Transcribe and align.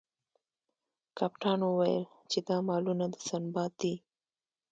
کپتان 1.17 1.59
وویل 1.65 2.03
چې 2.31 2.39
دا 2.47 2.57
مالونه 2.67 3.05
د 3.13 3.15
سنباد 3.27 3.71
دي. 3.81 3.93